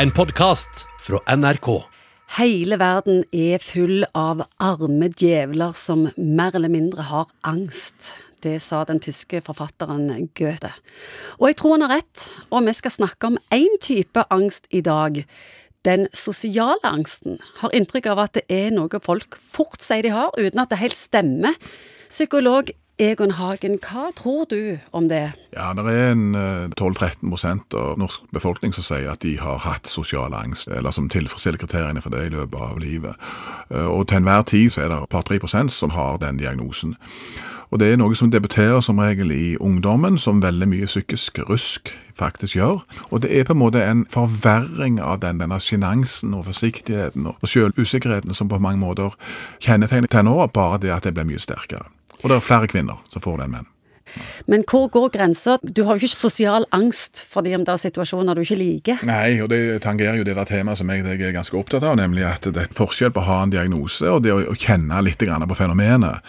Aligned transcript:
En 0.00 0.08
podkast 0.10 0.86
fra 1.04 1.18
NRK. 1.36 1.66
Hele 2.38 2.78
verden 2.80 3.18
er 3.36 3.60
full 3.60 4.06
av 4.16 4.38
arme 4.56 5.10
djevler 5.12 5.74
som 5.76 6.06
mer 6.16 6.56
eller 6.56 6.72
mindre 6.72 7.04
har 7.10 7.26
angst. 7.44 8.14
Det 8.40 8.54
sa 8.64 8.80
den 8.88 9.02
tyske 9.04 9.42
forfatteren 9.44 10.30
Goethe. 10.38 10.70
Og 11.36 11.50
jeg 11.50 11.58
tror 11.60 11.74
han 11.74 11.84
har 11.84 11.92
rett, 11.98 12.24
og 12.48 12.64
vi 12.64 12.74
skal 12.78 12.94
snakke 12.96 13.28
om 13.28 13.36
én 13.52 13.76
type 13.84 14.24
angst 14.32 14.70
i 14.72 14.80
dag. 14.80 15.20
Den 15.84 16.08
sosiale 16.16 16.80
angsten. 16.80 17.36
Har 17.60 17.76
inntrykk 17.76 18.08
av 18.14 18.24
at 18.24 18.38
det 18.40 18.46
er 18.48 18.72
noe 18.72 19.04
folk 19.04 19.36
fort 19.52 19.84
sier 19.84 20.08
de 20.08 20.16
har, 20.16 20.32
uten 20.40 20.64
at 20.64 20.72
det 20.72 20.80
helt 20.80 20.96
stemmer. 20.96 21.60
Psykolog 22.08 22.72
Egon 23.00 23.30
Hagen, 23.30 23.78
hva 23.80 24.10
tror 24.12 24.44
du 24.50 24.76
om 24.92 25.08
det? 25.08 25.32
Ja, 25.56 25.72
Det 25.72 25.84
er 25.88 26.10
en 26.12 26.36
12-13% 26.76 27.72
av 27.72 27.98
norsk 27.98 28.20
befolkning 28.32 28.74
som 28.76 28.84
sier 28.84 29.08
at 29.10 29.22
de 29.22 29.38
har 29.40 29.62
hatt 29.64 29.88
sosial 29.88 30.34
angst, 30.36 30.68
eller 30.68 30.90
som 30.92 31.08
tilfredsstiller 31.08 31.58
kriteriene 31.58 32.02
for 32.04 32.12
det 32.12 32.26
i 32.26 32.34
løpet 32.34 32.60
av 32.60 32.78
livet. 32.78 33.16
Og 33.70 34.08
til 34.08 34.20
enhver 34.20 34.42
tid 34.42 34.70
så 34.70 34.82
er 34.84 34.92
det 34.92 34.98
et 34.98 35.08
par-tre 35.08 35.38
prosent 35.40 35.72
som 35.72 35.90
har 35.96 36.18
den 36.20 36.36
diagnosen. 36.36 36.96
Og 37.70 37.78
det 37.80 37.88
er 37.88 37.96
noe 37.96 38.14
som 38.18 38.30
debuterer 38.30 38.80
som 38.84 38.98
regel 38.98 39.30
i 39.32 39.56
ungdommen, 39.56 40.18
som 40.18 40.42
veldig 40.42 40.68
mye 40.68 40.86
psykisk 40.90 41.38
rusk 41.48 41.94
faktisk 42.14 42.56
gjør. 42.56 42.82
Og 43.10 43.22
det 43.22 43.30
er 43.32 43.44
på 43.44 43.54
en 43.54 43.62
måte 43.62 43.84
en 43.84 44.04
forverring 44.10 45.00
av 45.00 45.22
den, 45.22 45.40
denne 45.40 45.60
sjenansen 45.60 46.34
og 46.34 46.44
forsiktigheten 46.50 47.30
og 47.30 47.48
selvusikkerheten 47.48 48.34
som 48.34 48.48
på 48.50 48.58
mange 48.58 48.82
måter 48.82 49.16
kjennetegner 49.60 50.10
tenåra, 50.10 50.50
bare 50.52 50.82
det 50.82 50.92
at 50.92 51.08
det 51.08 51.14
blir 51.14 51.30
mye 51.30 51.40
sterkere. 51.40 51.88
Og 52.22 52.30
det 52.30 52.38
er 52.38 52.44
flere 52.44 52.70
kvinner 52.70 53.00
som 53.12 53.24
får 53.24 53.40
det 53.40 53.48
enn 53.48 53.54
menn. 53.58 53.68
Men 54.50 54.64
hvor 54.66 54.88
går 54.90 55.12
grensa? 55.14 55.56
Du 55.62 55.84
har 55.86 55.94
jo 55.94 56.06
ikke 56.06 56.16
sosial 56.16 56.66
angst 56.74 57.22
fordi 57.30 57.54
om 57.54 57.64
det 57.66 57.74
er 57.74 57.82
situasjoner 57.84 58.34
du 58.34 58.42
ikke 58.42 58.58
liker. 58.58 59.04
Nei, 59.06 59.38
og 59.42 59.50
det 59.52 59.82
tangerer 59.84 60.18
jo 60.18 60.26
det 60.26 60.36
der 60.38 60.48
temaet 60.48 60.80
som 60.80 60.90
jeg, 60.90 61.04
er 61.06 61.36
ganske 61.36 61.56
opptatt 61.56 61.86
av, 61.86 61.98
nemlig 62.00 62.26
at 62.26 62.48
det 62.50 62.64
er 62.64 62.74
forskjell 62.76 63.14
på 63.14 63.22
å 63.22 63.28
ha 63.28 63.42
en 63.44 63.54
diagnose 63.54 64.10
og 64.10 64.24
det 64.26 64.34
å 64.34 64.56
kjenne 64.58 65.04
litt 65.06 65.20
på 65.20 65.58
fenomenet. 65.58 66.26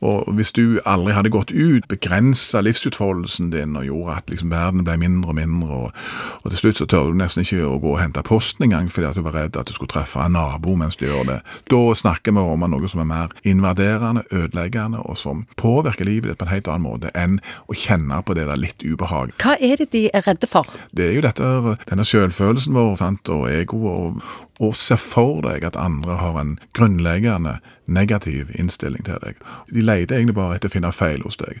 Og 0.00 0.32
hvis 0.36 0.52
du 0.56 0.80
aldri 0.88 1.12
hadde 1.12 1.32
gått 1.32 1.52
ut, 1.52 1.88
begrensa 1.90 2.62
livsutfoldelsen 2.64 3.50
din 3.52 3.76
og 3.76 3.84
gjorde 3.84 4.16
at 4.16 4.32
liksom 4.32 4.52
verden 4.52 4.84
ble 4.86 4.96
mindre 5.00 5.34
og 5.34 5.36
mindre, 5.36 5.80
og, 5.86 6.04
og 6.42 6.50
til 6.50 6.62
slutt 6.62 6.80
så 6.80 6.88
tør 6.88 7.10
du 7.10 7.20
nesten 7.20 7.44
ikke 7.44 7.66
å 7.68 7.78
gå 7.82 7.94
og 7.94 8.00
hente 8.00 8.24
posten 8.26 8.66
engang 8.66 8.88
fordi 8.92 9.10
at 9.10 9.18
du 9.18 9.24
var 9.26 9.36
redd 9.36 9.58
at 9.60 9.68
du 9.68 9.76
skulle 9.76 9.92
treffe 9.92 10.22
en 10.24 10.36
nabo 10.36 10.76
mens 10.80 10.96
du 10.96 11.06
gjør 11.06 11.26
det, 11.28 11.38
da 11.70 11.82
snakker 11.96 12.36
vi 12.36 12.44
om 12.54 12.66
noe 12.70 12.90
som 12.90 13.02
er 13.04 13.10
mer 13.10 13.34
invaderende, 13.44 14.24
ødeleggende, 14.32 15.02
og 15.04 15.18
som 15.20 15.44
påvirker 15.60 16.08
livet 16.08 16.32
ditt 16.32 16.40
på 16.40 16.48
en 16.48 16.54
helt 16.54 16.70
annen 16.70 16.86
måte 16.86 17.12
enn 17.18 17.40
å 17.68 17.76
kjenne 17.76 18.22
på 18.24 18.36
det 18.38 18.46
der 18.48 18.60
litt 18.60 18.84
ubehag. 18.84 19.34
Hva 19.42 19.56
er 19.60 19.80
det 19.80 19.90
de 19.94 20.06
er 20.14 20.24
redde 20.26 20.48
for? 20.50 20.68
Det 20.96 21.10
er 21.10 21.18
jo 21.18 21.24
dette, 21.26 21.76
denne 21.90 22.06
selvfølelsen 22.06 22.76
vår 22.76 22.96
sant, 23.00 23.28
og 23.32 23.48
egoet, 23.50 23.90
og, 23.90 24.46
og 24.60 24.76
se 24.76 24.96
for 25.00 25.40
deg 25.44 25.64
at 25.66 25.78
andre 25.80 26.18
har 26.20 26.38
en 26.40 26.56
grunnleggende 26.76 27.58
negativ 27.90 28.52
innstilling 28.54 29.04
til 29.06 29.18
deg. 29.24 29.40
De 29.72 29.82
leter 29.90 30.18
egentlig 30.18 30.38
bare 30.38 30.56
etter 30.58 30.70
å 30.70 30.74
finne 30.76 30.92
feil 30.94 31.24
hos 31.26 31.38
deg. 31.40 31.60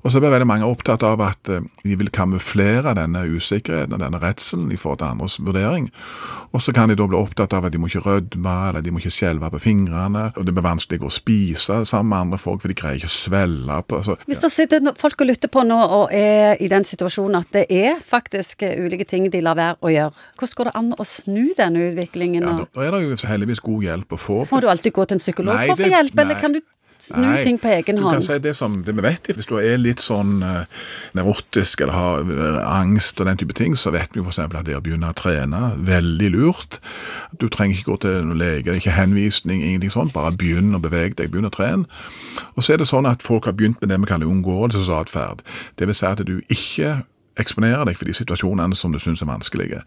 Og 0.00 0.12
så 0.12 0.20
blir 0.22 0.32
veldig 0.32 0.48
mange 0.48 0.68
opptatt 0.68 1.04
av 1.04 1.20
at 1.24 1.50
eh, 1.52 1.64
de 1.84 1.96
vil 2.00 2.12
kamuflere 2.14 2.94
denne 2.96 3.24
usikkerheten 3.28 3.96
og 3.96 4.02
denne 4.02 4.20
redselen 4.22 4.70
i 4.72 4.78
forhold 4.80 5.02
til 5.02 5.10
andres 5.10 5.38
vurdering. 5.40 5.90
Og 6.54 6.62
så 6.64 6.74
kan 6.74 6.90
de 6.90 6.96
da 6.98 7.06
bli 7.06 7.18
opptatt 7.18 7.54
av 7.56 7.66
at 7.66 7.74
de 7.74 7.80
må 7.80 7.90
ikke 7.90 8.04
rødme, 8.06 8.54
eller 8.68 8.84
de 8.84 8.92
må 8.92 9.02
ikke 9.02 9.12
skjelve 9.14 9.50
på 9.52 9.62
fingrene. 9.62 10.26
Og 10.36 10.46
det 10.46 10.54
blir 10.56 10.66
vanskelig 10.66 11.02
å 11.06 11.12
spise 11.14 11.82
sammen 11.88 12.10
med 12.12 12.24
andre 12.26 12.40
folk, 12.42 12.62
for 12.62 12.72
de 12.72 12.78
greier 12.78 13.00
ikke 13.00 13.10
å 13.10 13.14
svelle 13.14 13.78
på 13.86 14.00
altså, 14.00 14.16
Hvis 14.30 14.42
det 14.44 14.52
sitter 14.54 14.90
folk 15.00 15.20
og 15.20 15.30
lytter 15.30 15.52
på 15.52 15.64
nå 15.66 15.78
og 15.80 16.14
er 16.16 16.60
i 16.60 16.70
den 16.70 16.86
situasjonen 16.86 17.40
at 17.40 17.52
det 17.54 17.66
er 17.70 18.00
faktisk 18.04 18.64
ulike 18.64 19.06
ting 19.08 19.28
de 19.30 19.42
lar 19.44 19.58
være 19.58 19.78
å 19.84 19.92
gjøre, 19.92 20.26
hvordan 20.40 20.58
går 20.58 20.70
det 20.70 20.76
an 20.80 20.90
å 20.96 21.06
snu 21.06 21.44
denne 21.56 21.86
utviklingen? 21.90 22.48
Ja, 22.48 22.66
da 22.66 22.86
er 22.86 22.96
det 22.96 23.04
jo 23.04 23.16
heldigvis 23.30 23.62
god 23.64 23.86
hjelp 23.86 24.16
å 24.16 24.20
få. 24.20 24.42
Må 24.50 24.62
du 24.64 24.68
alltid 24.72 24.96
gå 24.96 25.06
til 25.06 25.18
en 25.18 25.22
psykolog? 25.22 25.56
Nei, 25.56 25.70
for 25.70 25.78
å 25.78 25.84
få 25.84 25.92
hjelp, 25.94 26.22
eller 26.24 26.40
kan 26.40 26.56
du 26.56 26.62
snu 27.04 27.22
nei, 27.24 27.42
ting 27.46 27.58
på 27.60 27.70
egen 27.72 28.00
hånd? 28.00 28.16
Du 28.16 28.18
kan 28.18 28.26
si 28.26 28.38
det 28.42 28.54
som 28.58 28.80
det 28.86 28.94
vi 28.96 29.04
vet. 29.04 29.30
Hvis 29.36 29.48
du 29.50 29.56
er 29.60 29.80
litt 29.80 30.02
sånn 30.04 30.40
uh, 30.44 30.64
nevrotisk 31.16 31.84
eller 31.84 31.96
har 31.96 32.26
uh, 32.28 32.60
angst 32.66 33.20
og 33.20 33.28
den 33.30 33.40
type 33.40 33.56
ting, 33.58 33.76
så 33.78 33.92
vet 33.94 34.16
vi 34.16 34.24
f.eks. 34.24 34.40
at 34.44 34.56
det 34.66 34.76
å 34.78 34.82
begynne 34.84 35.12
å 35.12 35.16
trene 35.16 35.74
veldig 35.86 36.32
lurt. 36.36 36.80
Du 37.40 37.48
trenger 37.48 37.78
ikke 37.78 37.92
gå 37.92 37.98
til 38.06 38.18
noen 38.28 38.40
lege, 38.40 38.76
ikke 38.76 38.96
henvisning, 38.96 39.62
ingenting 39.64 39.94
sånt. 39.94 40.14
Bare 40.16 40.34
begynn 40.36 40.74
å 40.76 40.82
bevege 40.82 41.16
deg, 41.20 41.32
begynn 41.32 41.50
å 41.50 41.54
trene. 41.54 42.02
Og 42.56 42.64
så 42.64 42.74
er 42.74 42.82
det 42.82 42.90
sånn 42.90 43.08
at 43.08 43.24
folk 43.26 43.48
har 43.48 43.56
begynt 43.56 43.80
med 43.80 43.92
det 43.92 44.00
vi 44.02 44.10
kaller 44.10 44.30
unngåelsesatferd. 44.30 45.44
Det 45.78 45.88
vil 45.88 45.96
si 45.96 46.08
at 46.08 46.22
du 46.26 46.38
ikke 46.48 47.00
eksponere 47.38 47.84
deg 47.88 47.98
for 47.98 48.08
de 48.08 48.14
situasjonene 48.16 48.76
som 48.76 48.92
du 48.92 48.98
syns 49.02 49.22
er 49.22 49.30
vanskelige. 49.30 49.82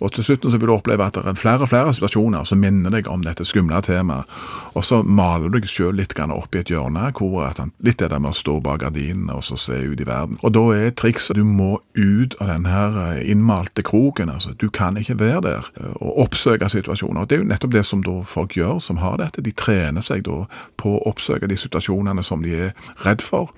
Og 0.00 0.12
til 0.12 0.26
slutt 0.26 0.44
så 0.44 0.58
vil 0.58 0.68
du 0.68 0.74
oppleve 0.74 1.06
at 1.06 1.16
det 1.16 1.24
er 1.24 1.38
flere 1.38 1.64
og 1.64 1.70
flere 1.70 1.94
situasjoner 1.96 2.44
som 2.48 2.60
minner 2.60 2.92
deg 2.92 3.08
om 3.08 3.24
dette 3.24 3.46
skumle 3.48 3.80
temaet. 3.84 4.28
Og 4.76 4.84
så 4.84 5.00
maler 5.02 5.48
du 5.48 5.58
deg 5.58 5.70
sjøl 5.70 5.96
litt 5.96 6.14
opp 6.16 6.54
i 6.54 6.60
et 6.60 6.70
hjørne, 6.70 7.10
hvor 7.16 7.48
litt 7.84 8.02
er 8.02 8.10
det 8.12 8.20
med 8.20 8.32
å 8.32 8.36
stå 8.36 8.58
bak 8.60 8.82
gardinene 8.82 9.36
og 9.36 9.44
så 9.44 9.56
se 9.56 9.78
ut 9.78 10.00
i 10.00 10.06
verden. 10.06 10.38
Og 10.42 10.52
da 10.52 10.64
er 10.76 10.94
trikset 10.96 11.36
du 11.36 11.44
må 11.44 11.80
ut 11.96 12.36
av 12.40 12.50
den 12.50 12.68
her 12.68 12.98
eh, 13.02 13.30
innmalte 13.30 13.82
kroken. 13.86 14.30
altså 14.30 14.52
Du 14.58 14.68
kan 14.70 14.96
ikke 14.96 15.18
være 15.20 15.40
der 15.46 15.70
eh, 15.80 15.96
og 16.00 16.26
oppsøke 16.26 16.68
situasjoner. 16.68 17.22
Og 17.22 17.28
Det 17.28 17.38
er 17.38 17.44
jo 17.44 17.50
nettopp 17.50 17.72
det 17.72 17.84
som 17.86 18.04
da 18.04 18.20
folk 18.26 18.56
gjør 18.56 18.80
som 18.82 19.00
har 19.00 19.18
dette. 19.20 19.44
De 19.44 19.52
trener 19.52 20.04
seg 20.04 20.24
da 20.28 20.44
på 20.76 20.96
å 20.96 21.02
oppsøke 21.08 21.48
de 21.48 21.56
situasjonene 21.56 22.24
som 22.24 22.44
de 22.44 22.54
er 22.68 22.74
redd 23.04 23.24
for. 23.24 23.52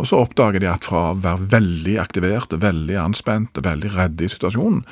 Og 0.00 0.08
så 0.08 0.22
oppdager 0.22 0.62
de 0.62 0.70
at 0.70 0.86
fra 0.88 1.10
å 1.12 1.18
være 1.20 1.48
veldig 1.52 1.98
aktiverte, 2.00 2.58
veldig 2.62 2.96
anspent, 3.02 3.58
veldig 3.64 3.92
redde 3.96 4.26
i 4.26 4.30
situasjonen, 4.30 4.82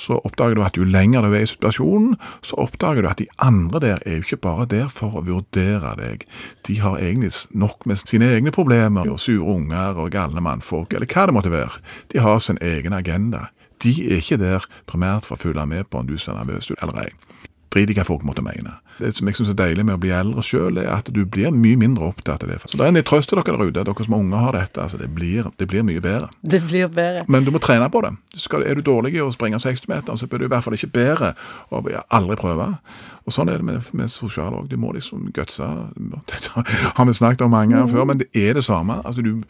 så 0.00 0.18
oppdager 0.24 0.58
du 0.58 0.64
at 0.66 0.78
jo 0.78 0.86
lenger 0.86 1.26
du 1.26 1.34
er 1.34 1.44
i 1.44 1.50
situasjonen, 1.50 2.16
så 2.46 2.58
oppdager 2.62 3.04
du 3.04 3.10
at 3.10 3.22
de 3.22 3.28
andre 3.38 3.82
der 3.82 4.04
er 4.04 4.18
jo 4.18 4.26
ikke 4.26 4.42
bare 4.48 4.68
der 4.70 4.90
for 4.92 5.18
å 5.18 5.24
vurdere 5.26 5.94
deg. 6.00 6.26
De 6.68 6.80
har 6.82 6.98
egentlig 6.98 7.32
nok 7.54 7.86
med 7.86 8.02
sine 8.02 8.30
egne 8.34 8.52
problemer, 8.54 9.08
og 9.08 9.20
sure 9.22 9.46
unger 9.54 9.98
og 10.00 10.12
galne 10.14 10.42
mannfolk, 10.44 10.94
eller 10.94 11.10
hva 11.10 11.26
det 11.28 11.36
måtte 11.36 11.54
være. 11.54 11.80
De 12.12 12.22
har 12.22 12.38
sin 12.38 12.60
egen 12.60 12.96
agenda. 12.96 13.48
De 13.82 13.94
er 14.10 14.20
ikke 14.20 14.40
der 14.40 14.66
primært 14.90 15.26
for 15.28 15.38
å 15.38 15.44
følge 15.48 15.66
med 15.66 15.88
på 15.88 16.02
om 16.02 16.08
du 16.08 16.18
ser 16.20 16.36
nervøs 16.36 16.70
ut 16.70 16.80
eller 16.82 17.06
ei. 17.06 17.12
Drit 17.70 17.90
i 17.92 17.94
hva 17.94 18.04
folk 18.06 18.24
måtte 18.26 18.42
mene. 18.42 18.78
Det 18.98 19.12
som 19.16 19.28
jeg 19.30 19.38
syns 19.38 19.52
er 19.52 19.56
deilig 19.56 19.84
med 19.86 19.96
å 19.96 20.00
bli 20.02 20.10
eldre 20.12 20.42
sjøl, 20.44 20.80
er 20.82 20.88
at 20.92 21.08
du 21.14 21.22
blir 21.24 21.54
mye 21.54 21.78
mindre 21.78 22.08
opptatt 22.10 22.42
av 22.44 22.50
det. 22.50 22.58
Så 22.66 22.76
det 22.76 22.88
er 22.88 22.92
en 22.92 23.06
trøst 23.06 23.30
til 23.30 23.38
dere 23.38 23.56
der 23.56 23.70
ute, 23.70 23.84
dere 23.86 24.06
som 24.06 24.16
unger 24.18 24.42
har 24.44 24.58
dette. 24.58 24.82
altså 24.82 24.98
det 24.98 25.08
blir, 25.14 25.46
det 25.56 25.68
blir, 25.70 25.86
mye 25.86 26.02
bedre. 26.02 26.28
Det 26.42 26.60
blir 26.66 26.90
bedre. 26.90 27.24
Men 27.28 27.46
du 27.46 27.52
må 27.54 27.62
trene 27.62 27.88
på 27.90 28.02
det. 28.04 28.12
Skal, 28.34 28.66
er 28.66 28.74
du 28.74 28.82
dårlig 28.84 29.14
i 29.14 29.22
å 29.22 29.30
springe 29.32 29.62
60-meter, 29.62 30.18
så 30.18 30.26
blir 30.26 30.42
du 30.42 30.48
i 30.48 30.52
hvert 30.52 30.66
fall 30.66 30.76
ikke 30.76 30.90
bedre 30.92 31.32
og 31.70 31.88
aldri 32.10 32.36
prøve. 32.42 32.68
Og 33.24 33.34
Sånn 33.36 33.52
er 33.52 33.62
det 33.62 33.68
med, 33.68 33.86
med 33.94 34.10
sosiale 34.10 34.58
òg. 34.58 34.68
Du 34.68 34.76
må 34.80 34.90
liksom 34.96 35.30
gutse. 35.36 35.70
Dette 36.32 36.66
har 36.66 37.06
vi 37.06 37.14
snakket 37.16 37.46
om 37.46 37.54
mange 37.54 37.76
ganger 37.76 37.94
før, 37.94 38.10
men 38.10 38.20
det 38.24 38.30
er 38.34 38.58
det 38.58 38.66
samme. 38.66 38.98
Altså, 39.06 39.22
du, 39.22 39.46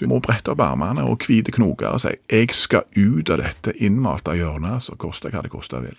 du 0.00 0.06
må 0.08 0.22
brette 0.24 0.54
opp 0.54 0.64
armene 0.64 1.04
og 1.04 1.28
hvite 1.28 1.52
knoker 1.52 1.92
og 1.92 2.00
si 2.02 2.16
'jeg 2.30 2.54
skal 2.56 2.88
ut 2.96 3.30
av 3.30 3.44
dette 3.44 3.76
innmalte 3.76 4.32
hjørnet', 4.32 4.88
så 4.88 4.96
koste 4.96 5.30
hva 5.30 5.42
det 5.44 5.52
koste 5.52 5.80
vil. 5.84 5.98